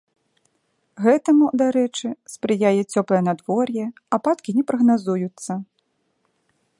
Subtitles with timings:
[1.07, 3.85] Гэтаму, дарэчы, спрыяе цёплае надвор'е,
[4.19, 5.51] ападкі не прагназуюцца.